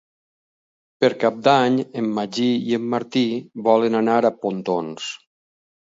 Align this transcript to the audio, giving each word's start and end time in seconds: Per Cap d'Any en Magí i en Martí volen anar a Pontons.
Per 1.03 1.09
Cap 1.23 1.35
d'Any 1.49 1.77
en 2.01 2.09
Magí 2.17 2.47
i 2.71 2.75
en 2.79 2.89
Martí 2.97 3.25
volen 3.69 3.99
anar 4.03 4.17
a 4.31 4.37
Pontons. 4.47 5.07